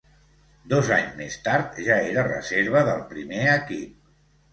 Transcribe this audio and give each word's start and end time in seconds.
Dos 0.69 0.87
anys 0.95 1.11
més 1.19 1.35
tard 1.47 1.77
ja 1.87 1.97
era 2.13 2.23
reserva 2.29 2.81
del 2.89 3.05
primer 3.13 3.45
equip. 3.59 3.93